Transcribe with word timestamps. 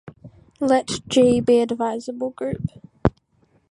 Let 0.59 0.87
"G" 1.07 1.41
be 1.41 1.59
a 1.59 1.67
divisible 1.67 2.31
group. 2.31 2.65